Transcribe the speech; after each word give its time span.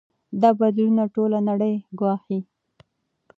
دا 0.41 0.49
بدلونونه 0.59 1.03
ټوله 1.13 1.39
نړۍ 1.49 1.75
ګواښي. 1.99 2.39